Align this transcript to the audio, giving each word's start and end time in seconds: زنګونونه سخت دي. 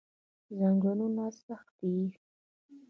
زنګونونه 0.59 1.23
سخت 1.45 1.67
دي. 1.79 2.03